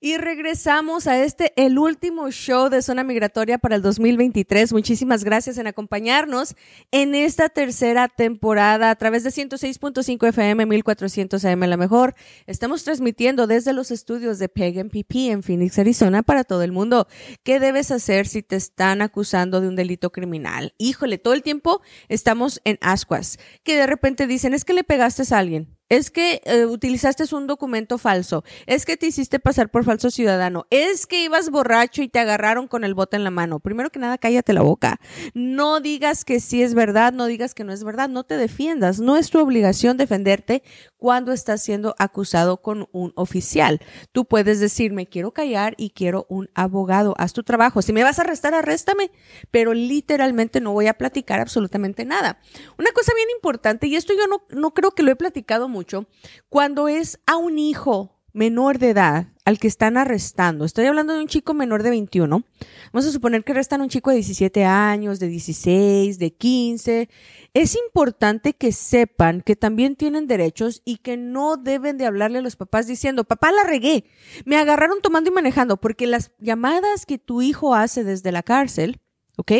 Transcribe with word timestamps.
Y 0.00 0.16
regresamos 0.16 1.08
a 1.08 1.24
este, 1.24 1.52
el 1.56 1.76
último 1.76 2.30
show 2.30 2.68
de 2.68 2.82
Zona 2.82 3.02
Migratoria 3.02 3.58
para 3.58 3.74
el 3.74 3.82
2023. 3.82 4.72
Muchísimas 4.72 5.24
gracias 5.24 5.58
en 5.58 5.66
acompañarnos 5.66 6.54
en 6.92 7.16
esta 7.16 7.48
tercera 7.48 8.06
temporada 8.06 8.90
a 8.90 8.94
través 8.94 9.24
de 9.24 9.30
106.5 9.30 10.28
FM, 10.28 10.66
1400 10.66 11.44
AM 11.44 11.60
La 11.62 11.76
Mejor. 11.76 12.14
Estamos 12.46 12.84
transmitiendo 12.84 13.48
desde 13.48 13.72
los 13.72 13.90
estudios 13.90 14.38
de 14.38 14.48
Peg 14.48 14.88
PP 14.88 15.32
en 15.32 15.42
Phoenix, 15.42 15.80
Arizona 15.80 16.22
para 16.22 16.44
todo 16.44 16.62
el 16.62 16.70
mundo. 16.70 17.08
¿Qué 17.42 17.58
debes 17.58 17.90
hacer 17.90 18.28
si 18.28 18.44
te 18.44 18.54
están 18.54 19.02
acusando 19.02 19.60
de 19.60 19.66
un 19.66 19.74
delito 19.74 20.12
criminal? 20.12 20.74
Híjole, 20.78 21.18
todo 21.18 21.34
el 21.34 21.42
tiempo 21.42 21.82
estamos 22.08 22.60
en 22.62 22.78
ascuas, 22.82 23.40
que 23.64 23.76
de 23.76 23.88
repente 23.88 24.28
dicen, 24.28 24.54
es 24.54 24.64
que 24.64 24.74
le 24.74 24.84
pegaste 24.84 25.24
a 25.34 25.38
alguien 25.38 25.77
es 25.88 26.10
que 26.10 26.40
eh, 26.44 26.66
utilizaste 26.66 27.24
un 27.34 27.46
documento 27.46 27.98
falso, 27.98 28.44
es 28.66 28.84
que 28.84 28.96
te 28.96 29.06
hiciste 29.06 29.38
pasar 29.38 29.70
por 29.70 29.84
falso 29.84 30.10
ciudadano, 30.10 30.66
es 30.70 31.06
que 31.06 31.24
ibas 31.24 31.50
borracho 31.50 32.02
y 32.02 32.08
te 32.08 32.18
agarraron 32.18 32.68
con 32.68 32.84
el 32.84 32.94
bote 32.94 33.16
en 33.16 33.24
la 33.24 33.30
mano. 33.30 33.60
Primero 33.60 33.90
que 33.90 33.98
nada, 33.98 34.18
cállate 34.18 34.52
la 34.52 34.62
boca. 34.62 35.00
No 35.34 35.80
digas 35.80 36.24
que 36.24 36.40
sí 36.40 36.62
es 36.62 36.74
verdad, 36.74 37.12
no 37.12 37.26
digas 37.26 37.54
que 37.54 37.64
no 37.64 37.72
es 37.72 37.84
verdad, 37.84 38.08
no 38.08 38.24
te 38.24 38.36
defiendas. 38.36 39.00
No 39.00 39.16
es 39.16 39.30
tu 39.30 39.38
obligación 39.38 39.96
defenderte 39.96 40.62
cuando 40.98 41.32
estás 41.32 41.62
siendo 41.62 41.94
acusado 41.98 42.60
con 42.60 42.88
un 42.92 43.12
oficial. 43.14 43.80
Tú 44.12 44.26
puedes 44.26 44.60
decir, 44.60 44.92
me 44.92 45.06
quiero 45.06 45.32
callar 45.32 45.74
y 45.78 45.90
quiero 45.90 46.26
un 46.28 46.50
abogado. 46.54 47.14
Haz 47.16 47.32
tu 47.32 47.44
trabajo. 47.44 47.80
Si 47.80 47.92
me 47.92 48.04
vas 48.04 48.18
a 48.18 48.22
arrestar, 48.22 48.52
arréstame, 48.54 49.10
pero 49.50 49.72
literalmente 49.72 50.60
no 50.60 50.72
voy 50.72 50.88
a 50.88 50.98
platicar 50.98 51.40
absolutamente 51.40 52.04
nada. 52.04 52.40
Una 52.78 52.90
cosa 52.92 53.12
bien 53.14 53.28
importante, 53.34 53.86
y 53.86 53.96
esto 53.96 54.12
yo 54.12 54.26
no, 54.26 54.42
no 54.50 54.74
creo 54.74 54.90
que 54.90 55.02
lo 55.02 55.12
he 55.12 55.16
platicado 55.16 55.68
mucho, 55.68 56.06
cuando 56.48 56.88
es 56.88 57.20
a 57.26 57.36
un 57.36 57.58
hijo 57.58 58.17
menor 58.32 58.78
de 58.78 58.90
edad 58.90 59.28
al 59.44 59.58
que 59.58 59.68
están 59.68 59.96
arrestando, 59.96 60.64
estoy 60.64 60.86
hablando 60.86 61.14
de 61.14 61.20
un 61.20 61.26
chico 61.26 61.54
menor 61.54 61.82
de 61.82 61.90
21, 61.90 62.44
vamos 62.92 63.06
a 63.06 63.12
suponer 63.12 63.44
que 63.44 63.52
arrestan 63.52 63.80
a 63.80 63.84
un 63.84 63.88
chico 63.88 64.10
de 64.10 64.16
17 64.16 64.64
años, 64.64 65.18
de 65.18 65.28
16, 65.28 66.18
de 66.18 66.34
15, 66.34 67.08
es 67.54 67.76
importante 67.76 68.52
que 68.52 68.72
sepan 68.72 69.40
que 69.40 69.56
también 69.56 69.96
tienen 69.96 70.26
derechos 70.26 70.82
y 70.84 70.98
que 70.98 71.16
no 71.16 71.56
deben 71.56 71.96
de 71.96 72.06
hablarle 72.06 72.38
a 72.38 72.42
los 72.42 72.56
papás 72.56 72.86
diciendo, 72.86 73.24
papá 73.24 73.50
la 73.50 73.64
regué, 73.64 74.04
me 74.44 74.56
agarraron 74.56 75.00
tomando 75.00 75.30
y 75.30 75.32
manejando, 75.34 75.78
porque 75.78 76.06
las 76.06 76.32
llamadas 76.38 77.06
que 77.06 77.18
tu 77.18 77.40
hijo 77.40 77.74
hace 77.74 78.04
desde 78.04 78.32
la 78.32 78.42
cárcel, 78.42 79.00
¿ok? 79.36 79.52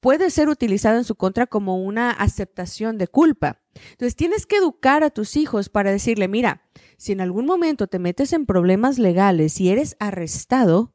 Puede 0.00 0.30
ser 0.30 0.48
utilizado 0.48 0.96
en 0.96 1.04
su 1.04 1.16
contra 1.16 1.46
como 1.46 1.82
una 1.82 2.10
aceptación 2.10 2.98
de 2.98 3.08
culpa. 3.08 3.60
Entonces 3.90 4.16
tienes 4.16 4.46
que 4.46 4.56
educar 4.56 5.02
a 5.02 5.10
tus 5.10 5.36
hijos 5.36 5.68
para 5.68 5.90
decirle, 5.90 6.28
mira, 6.28 6.62
si 6.96 7.12
en 7.12 7.20
algún 7.20 7.46
momento 7.46 7.86
te 7.86 7.98
metes 7.98 8.32
en 8.32 8.46
problemas 8.46 8.98
legales 8.98 9.60
y 9.60 9.70
eres 9.70 9.96
arrestado, 9.98 10.94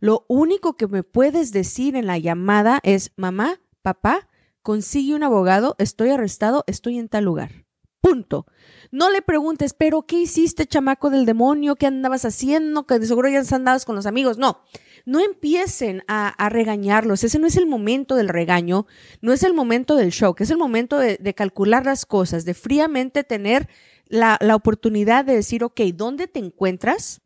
lo 0.00 0.24
único 0.28 0.76
que 0.76 0.86
me 0.86 1.02
puedes 1.02 1.52
decir 1.52 1.96
en 1.96 2.06
la 2.06 2.18
llamada 2.18 2.80
es, 2.82 3.12
mamá, 3.16 3.60
papá, 3.82 4.28
consigue 4.62 5.14
un 5.14 5.22
abogado, 5.22 5.76
estoy 5.78 6.10
arrestado, 6.10 6.64
estoy 6.66 6.98
en 6.98 7.08
tal 7.08 7.24
lugar. 7.24 7.64
Punto. 8.00 8.46
No 8.90 9.10
le 9.10 9.22
preguntes, 9.22 9.72
pero 9.72 10.02
¿qué 10.02 10.20
hiciste, 10.20 10.66
chamaco 10.66 11.08
del 11.08 11.24
demonio? 11.24 11.76
¿Qué 11.76 11.86
andabas 11.86 12.24
haciendo? 12.24 12.86
Que 12.86 12.98
de 12.98 13.06
seguro 13.06 13.28
ya 13.28 13.42
andabas 13.54 13.86
con 13.86 13.96
los 13.96 14.04
amigos. 14.04 14.36
No, 14.36 14.60
no 15.04 15.20
empiecen 15.20 16.02
a, 16.08 16.48
regañarlos. 16.48 17.24
Ese 17.24 17.38
no 17.38 17.46
es 17.46 17.56
el 17.56 17.66
momento 17.66 18.16
del 18.16 18.28
regaño, 18.28 18.86
no 19.20 19.32
es 19.32 19.42
el 19.42 19.54
momento 19.54 19.96
del 19.96 20.10
shock, 20.10 20.40
es 20.40 20.50
el 20.50 20.58
momento 20.58 20.98
de, 20.98 21.18
de 21.18 21.34
calcular 21.34 21.84
las 21.84 22.06
cosas, 22.06 22.44
de 22.44 22.54
fríamente 22.54 23.24
tener 23.24 23.68
la, 24.06 24.38
la 24.40 24.56
oportunidad 24.56 25.24
de 25.24 25.34
decir, 25.34 25.64
ok, 25.64 25.80
¿dónde 25.94 26.26
te 26.26 26.40
encuentras? 26.40 27.20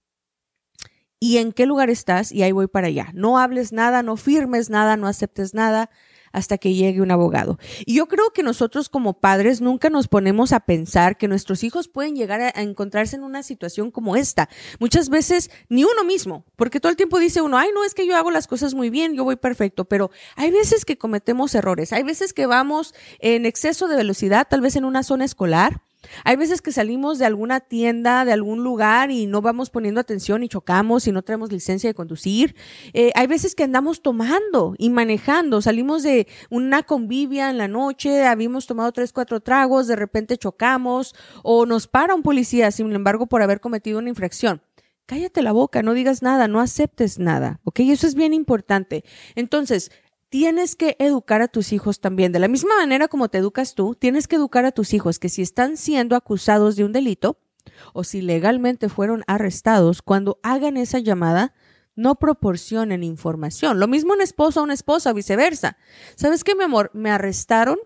¿Y 1.20 1.38
en 1.38 1.52
qué 1.52 1.66
lugar 1.66 1.90
estás? 1.90 2.30
Y 2.30 2.42
ahí 2.42 2.52
voy 2.52 2.68
para 2.68 2.86
allá. 2.88 3.10
No 3.14 3.38
hables 3.38 3.72
nada, 3.72 4.02
no 4.02 4.16
firmes 4.16 4.70
nada, 4.70 4.96
no 4.96 5.06
aceptes 5.08 5.54
nada 5.54 5.90
hasta 6.32 6.58
que 6.58 6.74
llegue 6.74 7.00
un 7.00 7.10
abogado. 7.10 7.58
Y 7.86 7.94
yo 7.94 8.06
creo 8.06 8.30
que 8.32 8.42
nosotros 8.42 8.88
como 8.88 9.20
padres 9.20 9.60
nunca 9.60 9.90
nos 9.90 10.08
ponemos 10.08 10.52
a 10.52 10.60
pensar 10.60 11.16
que 11.16 11.28
nuestros 11.28 11.64
hijos 11.64 11.88
pueden 11.88 12.16
llegar 12.16 12.40
a, 12.40 12.50
encontrarse 12.62 13.16
en 13.16 13.22
una 13.22 13.42
situación 13.42 13.90
como 13.90 14.16
esta. 14.16 14.48
Muchas 14.78 15.08
veces 15.08 15.50
ni 15.68 15.84
uno 15.84 16.04
mismo, 16.04 16.44
porque 16.56 16.80
todo 16.80 16.90
el 16.90 16.96
tiempo 16.96 17.18
dice 17.18 17.40
uno, 17.40 17.58
ay, 17.58 17.70
no, 17.74 17.84
es 17.84 17.94
que 17.94 18.06
yo 18.06 18.16
hago 18.16 18.30
las 18.30 18.46
cosas 18.46 18.74
muy 18.74 18.90
bien, 18.90 19.14
yo 19.14 19.24
voy 19.24 19.36
perfecto, 19.36 19.84
pero 19.84 20.10
hay 20.36 20.50
veces 20.50 20.84
que 20.84 20.98
cometemos 20.98 21.54
errores, 21.54 21.92
hay 21.92 22.02
veces 22.02 22.32
que 22.32 22.46
vamos 22.46 22.94
en 23.18 23.46
exceso 23.46 23.88
de 23.88 23.96
velocidad, 23.96 24.46
tal 24.48 24.60
vez 24.60 24.76
en 24.76 24.84
una 24.84 25.02
zona 25.02 25.24
escolar, 25.24 25.82
hay 26.24 26.36
veces 26.36 26.62
que 26.62 26.72
salimos 26.72 27.18
de 27.18 27.26
alguna 27.26 27.60
tienda, 27.60 28.24
de 28.24 28.32
algún 28.32 28.62
lugar 28.62 29.10
y 29.10 29.26
no 29.26 29.42
vamos 29.42 29.70
poniendo 29.70 30.00
atención 30.00 30.42
y 30.42 30.48
chocamos 30.48 31.06
y 31.06 31.12
no 31.12 31.22
tenemos 31.22 31.52
licencia 31.52 31.90
de 31.90 31.94
conducir. 31.94 32.54
Eh, 32.92 33.10
hay 33.14 33.26
veces 33.26 33.54
que 33.54 33.64
andamos 33.64 34.02
tomando 34.02 34.74
y 34.78 34.90
manejando. 34.90 35.62
Salimos 35.62 36.02
de 36.02 36.26
una 36.50 36.82
convivia 36.82 37.50
en 37.50 37.58
la 37.58 37.68
noche, 37.68 38.24
habíamos 38.26 38.66
tomado 38.66 38.92
tres, 38.92 39.12
cuatro 39.12 39.40
tragos, 39.40 39.86
de 39.86 39.96
repente 39.96 40.36
chocamos 40.36 41.14
o 41.42 41.66
nos 41.66 41.86
para 41.86 42.14
un 42.14 42.22
policía, 42.22 42.70
sin 42.70 42.92
embargo, 42.92 43.26
por 43.26 43.42
haber 43.42 43.60
cometido 43.60 43.98
una 43.98 44.08
infracción. 44.08 44.62
Cállate 45.06 45.40
la 45.40 45.52
boca, 45.52 45.82
no 45.82 45.94
digas 45.94 46.22
nada, 46.22 46.48
no 46.48 46.60
aceptes 46.60 47.18
nada, 47.18 47.60
¿ok? 47.64 47.80
Eso 47.80 48.06
es 48.06 48.14
bien 48.14 48.34
importante. 48.34 49.04
Entonces, 49.36 49.90
tienes 50.28 50.76
que 50.76 50.96
educar 50.98 51.42
a 51.42 51.48
tus 51.48 51.72
hijos 51.72 52.00
también. 52.00 52.32
De 52.32 52.38
la 52.38 52.48
misma 52.48 52.76
manera 52.76 53.08
como 53.08 53.28
te 53.28 53.38
educas 53.38 53.74
tú, 53.74 53.94
tienes 53.94 54.28
que 54.28 54.36
educar 54.36 54.64
a 54.64 54.72
tus 54.72 54.92
hijos 54.92 55.18
que 55.18 55.28
si 55.28 55.42
están 55.42 55.76
siendo 55.76 56.16
acusados 56.16 56.76
de 56.76 56.84
un 56.84 56.92
delito 56.92 57.38
o 57.92 58.04
si 58.04 58.22
legalmente 58.22 58.88
fueron 58.88 59.24
arrestados, 59.26 60.02
cuando 60.02 60.38
hagan 60.42 60.76
esa 60.76 60.98
llamada, 60.98 61.54
no 61.94 62.14
proporcionen 62.14 63.02
información. 63.02 63.80
Lo 63.80 63.88
mismo 63.88 64.14
un 64.14 64.20
esposo 64.20 64.60
o 64.60 64.64
una 64.64 64.74
esposa, 64.74 65.12
viceversa. 65.12 65.76
¿Sabes 66.14 66.44
qué, 66.44 66.54
mi 66.54 66.64
amor? 66.64 66.90
Me 66.94 67.10
arrestaron. 67.10 67.78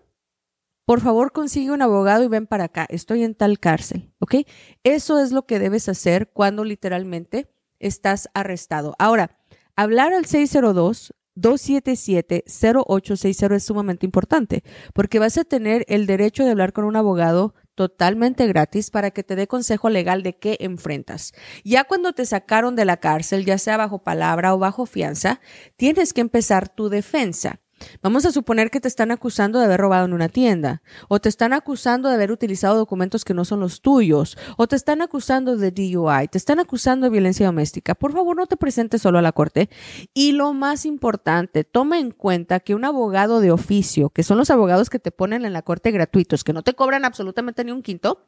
Por 0.85 1.01
favor, 1.01 1.31
consigue 1.31 1.71
un 1.71 1.81
abogado 1.81 2.23
y 2.23 2.27
ven 2.27 2.45
para 2.45 2.65
acá. 2.65 2.85
Estoy 2.89 3.23
en 3.23 3.35
tal 3.35 3.59
cárcel, 3.59 4.11
¿ok? 4.19 4.35
Eso 4.83 5.19
es 5.19 5.31
lo 5.31 5.45
que 5.45 5.59
debes 5.59 5.89
hacer 5.89 6.29
cuando 6.31 6.63
literalmente 6.63 7.49
estás 7.79 8.29
arrestado. 8.33 8.93
Ahora, 8.99 9.39
hablar 9.75 10.13
al 10.13 10.25
602 10.25 11.13
277-0860 11.35 13.55
es 13.55 13.63
sumamente 13.63 14.05
importante 14.05 14.63
porque 14.93 15.19
vas 15.19 15.37
a 15.37 15.43
tener 15.43 15.83
el 15.87 16.05
derecho 16.05 16.43
de 16.43 16.51
hablar 16.51 16.73
con 16.73 16.85
un 16.85 16.95
abogado 16.95 17.55
totalmente 17.75 18.47
gratis 18.47 18.91
para 18.91 19.11
que 19.11 19.23
te 19.23 19.35
dé 19.35 19.47
consejo 19.47 19.89
legal 19.89 20.23
de 20.23 20.37
qué 20.37 20.57
enfrentas. 20.59 21.33
Ya 21.63 21.85
cuando 21.85 22.13
te 22.13 22.25
sacaron 22.25 22.75
de 22.75 22.85
la 22.85 22.97
cárcel, 22.97 23.45
ya 23.45 23.57
sea 23.57 23.77
bajo 23.77 24.03
palabra 24.03 24.53
o 24.53 24.59
bajo 24.59 24.85
fianza, 24.85 25.41
tienes 25.75 26.13
que 26.13 26.21
empezar 26.21 26.69
tu 26.69 26.89
defensa. 26.89 27.62
Vamos 28.01 28.25
a 28.25 28.31
suponer 28.31 28.69
que 28.69 28.79
te 28.79 28.87
están 28.87 29.11
acusando 29.11 29.59
de 29.59 29.65
haber 29.65 29.79
robado 29.79 30.05
en 30.05 30.13
una 30.13 30.29
tienda, 30.29 30.81
o 31.07 31.19
te 31.19 31.29
están 31.29 31.53
acusando 31.53 32.09
de 32.09 32.15
haber 32.15 32.31
utilizado 32.31 32.77
documentos 32.77 33.25
que 33.25 33.33
no 33.33 33.45
son 33.45 33.59
los 33.59 33.81
tuyos, 33.81 34.37
o 34.57 34.67
te 34.67 34.75
están 34.75 35.01
acusando 35.01 35.57
de 35.57 35.71
DUI, 35.71 36.27
te 36.27 36.37
están 36.37 36.59
acusando 36.59 37.05
de 37.05 37.11
violencia 37.11 37.45
doméstica. 37.45 37.95
Por 37.95 38.13
favor, 38.13 38.35
no 38.35 38.47
te 38.47 38.57
presentes 38.57 39.01
solo 39.01 39.19
a 39.19 39.21
la 39.21 39.31
corte. 39.31 39.69
Y 40.13 40.31
lo 40.33 40.53
más 40.53 40.85
importante, 40.85 41.63
toma 41.63 41.99
en 41.99 42.11
cuenta 42.11 42.59
que 42.59 42.75
un 42.75 42.85
abogado 42.85 43.39
de 43.39 43.51
oficio, 43.51 44.09
que 44.09 44.23
son 44.23 44.37
los 44.37 44.49
abogados 44.49 44.89
que 44.89 44.99
te 44.99 45.11
ponen 45.11 45.45
en 45.45 45.53
la 45.53 45.61
corte 45.61 45.91
gratuitos, 45.91 46.43
que 46.43 46.53
no 46.53 46.63
te 46.63 46.73
cobran 46.73 47.05
absolutamente 47.05 47.63
ni 47.63 47.71
un 47.71 47.81
quinto, 47.81 48.25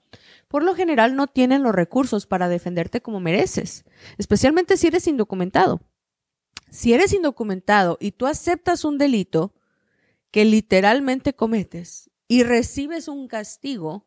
por 0.48 0.64
lo 0.64 0.76
general 0.76 1.16
no 1.16 1.28
tienen 1.28 1.64
los 1.64 1.74
recursos 1.74 2.26
para 2.26 2.48
defenderte 2.48 3.02
como 3.02 3.20
mereces, 3.20 3.86
especialmente 4.18 4.78
si 4.78 4.88
eres 4.88 5.08
indocumentado 5.08 5.82
si 6.70 6.94
eres 6.94 7.14
indocumentado 7.14 7.98
y 8.00 8.12
tú 8.12 8.28
aceptas 8.28 8.86
un 8.86 8.98
delito 8.98 9.54
que 10.32 10.46
literalmente 10.46 11.34
cometes 11.34 12.10
y 12.28 12.44
recibes 12.44 13.08
un 13.08 13.28
castigo, 13.28 14.06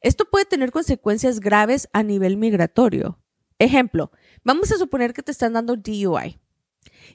esto 0.00 0.24
puede 0.30 0.44
tener 0.44 0.70
consecuencias 0.70 1.40
graves 1.40 1.88
a 1.92 2.02
nivel 2.02 2.36
migratorio. 2.36 3.18
Ejemplo, 3.58 4.10
vamos 4.44 4.70
a 4.72 4.78
suponer 4.78 5.12
que 5.12 5.22
te 5.22 5.32
están 5.32 5.54
dando 5.54 5.76
DUI 5.76 6.38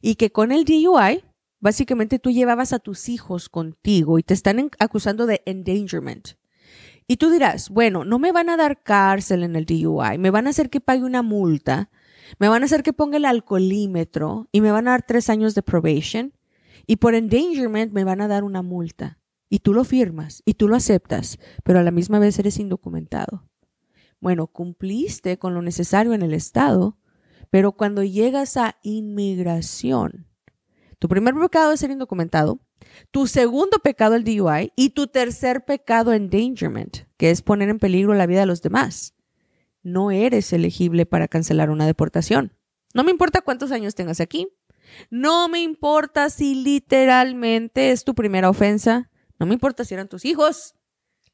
y 0.02 0.16
que 0.16 0.32
con 0.32 0.52
el 0.52 0.66
DUI, 0.66 1.24
básicamente 1.60 2.20
tú 2.20 2.32
llevabas 2.32 2.74
a 2.74 2.80
tus 2.80 3.10
hijos 3.10 3.50
contigo 3.50 4.20
y 4.20 4.24
te 4.24 4.34
están 4.34 4.70
acusando 4.80 5.26
de 5.26 5.42
endangerment. 5.46 6.30
Y 7.08 7.18
tú 7.18 7.30
dirás, 7.30 7.70
bueno, 7.70 8.06
no 8.06 8.20
me 8.20 8.32
van 8.32 8.50
a 8.50 8.58
dar 8.58 8.84
cárcel 8.84 9.44
en 9.44 9.56
el 9.56 9.66
DUI, 9.66 10.18
me 10.18 10.30
van 10.32 10.48
a 10.48 10.52
hacer 10.52 10.70
que 10.70 10.82
pague 10.82 11.04
una 11.04 11.22
multa 11.22 11.90
Me 12.40 12.48
van 12.48 12.62
a 12.62 12.66
hacer 12.66 12.84
que 12.84 12.94
ponga 12.94 13.18
el 13.18 13.26
alcoholímetro 13.26 14.48
y 14.52 14.62
me 14.62 14.72
van 14.72 14.88
a 14.88 14.92
dar 14.92 15.06
tres 15.06 15.30
años 15.30 15.56
de 15.56 15.64
probation. 15.64 16.34
Y 16.88 16.98
por 16.98 17.16
endangerment 17.16 17.94
me 17.94 18.04
van 18.04 18.22
a 18.22 18.28
dar 18.28 18.44
una 18.44 18.62
multa. 18.62 19.20
Y 19.50 19.60
tú 19.60 19.74
lo 19.74 19.84
firmas 19.84 20.42
y 20.46 20.54
tú 20.54 20.68
lo 20.68 20.76
aceptas, 20.76 21.38
pero 21.64 21.80
a 21.80 21.84
la 21.84 21.92
misma 21.92 22.20
vez 22.20 22.40
eres 22.40 22.58
indocumentado. 22.58 23.46
Bueno, 24.22 24.48
cumpliste 24.48 25.38
con 25.38 25.54
lo 25.54 25.62
necesario 25.62 26.14
en 26.14 26.22
el 26.22 26.34
Estado, 26.34 26.98
pero 27.50 27.74
cuando 27.74 28.04
llegas 28.04 28.56
a 28.56 28.78
inmigración, 28.82 30.28
tu 31.00 31.10
primer 31.10 31.34
pecado 31.34 31.74
es 31.74 31.80
ser 31.80 31.92
indocumentado, 31.92 32.62
tu 33.12 33.28
segundo 33.28 33.80
pecado 33.80 34.16
el 34.16 34.24
DUI 34.24 34.72
y 34.76 34.92
tu 34.92 35.08
tercer 35.08 35.66
pecado 35.66 36.14
endangerment, 36.14 37.00
que 37.18 37.32
es 37.32 37.42
poner 37.42 37.70
en 37.70 37.80
peligro 37.80 38.14
la 38.14 38.28
vida 38.28 38.42
de 38.42 38.46
los 38.46 38.62
demás. 38.62 39.16
No 39.84 40.12
eres 40.12 40.54
elegible 40.54 41.06
para 41.06 41.28
cancelar 41.28 41.70
una 41.70 41.86
deportación. 41.86 42.56
No 42.94 43.04
me 43.04 43.12
importa 43.12 43.42
cuántos 43.42 43.72
años 43.72 43.96
tengas 43.96 44.20
aquí. 44.20 44.48
No 45.10 45.48
me 45.48 45.62
importa 45.62 46.30
si 46.30 46.56
literalmente 46.56 47.92
es 47.92 48.04
tu 48.04 48.14
primera 48.14 48.50
ofensa. 48.50 49.10
No 49.40 49.46
me 49.46 49.54
importa 49.54 49.86
si 49.86 49.94
eran 49.94 50.10
tus 50.10 50.26
hijos. 50.26 50.76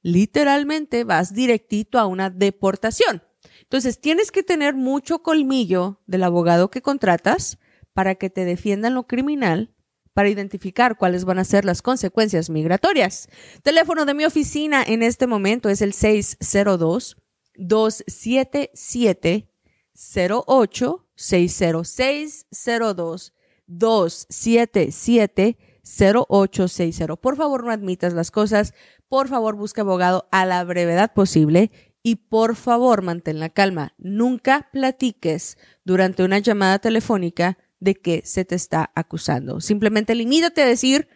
Literalmente 0.02 1.04
vas 1.04 1.34
directito 1.34 2.00
a 2.00 2.06
una 2.06 2.30
deportación. 2.30 3.24
Entonces 3.64 4.00
tienes 4.00 4.32
que 4.32 4.44
tener 4.44 4.76
mucho 4.76 5.20
colmillo 5.20 6.02
del 6.06 6.24
abogado 6.24 6.70
que 6.70 6.82
contratas 6.82 7.58
para 7.94 8.16
que 8.16 8.30
te 8.30 8.46
defiendan 8.46 8.94
lo 8.94 9.08
criminal, 9.08 9.74
para 10.14 10.30
identificar 10.30 10.98
cuáles 10.98 11.26
van 11.26 11.40
a 11.40 11.44
ser 11.44 11.66
las 11.66 11.82
consecuencias 11.82 12.50
migratorias. 12.50 13.28
Teléfono 13.64 14.06
de 14.06 14.14
mi 14.14 14.26
oficina 14.26 14.84
en 14.84 15.04
este 15.04 15.28
momento 15.28 15.70
es 15.70 15.82
el 15.82 15.94
602 15.94 17.18
277 17.58 19.50
08 20.48 21.08
60602 21.16 23.34
277 23.68 25.58
0860. 25.84 27.16
Por 27.16 27.38
favor, 27.38 27.64
no 27.64 27.72
admitas 27.72 28.14
las 28.14 28.32
cosas. 28.32 28.74
Por 29.08 29.28
favor, 29.28 29.56
busca 29.56 29.82
abogado 29.82 30.28
a 30.32 30.46
la 30.46 30.64
brevedad 30.64 31.14
posible 31.14 31.72
y 32.04 32.16
por 32.16 32.56
favor, 32.56 33.02
mantén 33.02 33.40
la 33.40 33.50
calma. 33.50 33.94
Nunca 33.98 34.70
platiques 34.72 35.58
durante 35.84 36.24
una 36.24 36.40
llamada 36.40 36.80
telefónica 36.80 37.58
de 37.80 37.96
qué 37.96 38.22
se 38.24 38.46
te 38.46 38.56
está 38.56 38.92
acusando. 38.96 39.62
Simplemente 39.62 40.16
limítate 40.16 40.62
a 40.62 40.68
decir, 40.68 41.08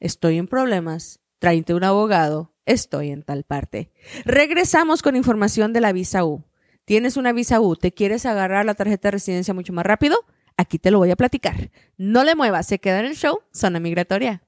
estoy 0.00 0.38
en 0.38 0.46
problemas, 0.46 1.20
tráete 1.38 1.74
un 1.74 1.84
abogado, 1.84 2.52
estoy 2.66 3.10
en 3.10 3.22
tal 3.22 3.44
parte. 3.44 3.90
Regresamos 4.24 5.02
con 5.02 5.16
información 5.16 5.72
de 5.72 5.80
la 5.80 5.92
visa 5.92 6.24
U. 6.24 6.44
¿Tienes 6.84 7.16
una 7.16 7.32
visa 7.32 7.60
U? 7.60 7.76
¿Te 7.76 7.92
quieres 7.92 8.26
agarrar 8.26 8.66
la 8.66 8.74
tarjeta 8.74 9.08
de 9.08 9.12
residencia 9.12 9.54
mucho 9.54 9.72
más 9.72 9.86
rápido? 9.86 10.16
Aquí 10.56 10.78
te 10.78 10.90
lo 10.90 10.98
voy 10.98 11.10
a 11.10 11.16
platicar. 11.16 11.70
No 11.96 12.24
le 12.24 12.34
muevas, 12.34 12.66
se 12.66 12.78
queda 12.78 13.00
en 13.00 13.06
el 13.06 13.16
show 13.16 13.40
Zona 13.52 13.80
Migratoria. 13.80 14.42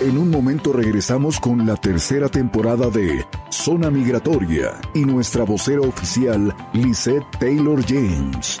En 0.00 0.18
un 0.18 0.28
momento 0.28 0.72
regresamos 0.72 1.40
con 1.40 1.66
la 1.66 1.76
tercera 1.76 2.28
temporada 2.28 2.90
de 2.90 3.24
Zona 3.50 3.90
Migratoria 3.90 4.80
y 4.94 5.04
nuestra 5.04 5.44
vocera 5.44 5.80
oficial, 5.80 6.54
Lisette 6.74 7.24
Taylor 7.38 7.82
James. 7.86 8.60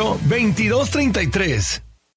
2233. 0.01 1.90